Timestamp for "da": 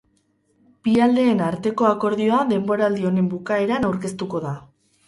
4.51-4.59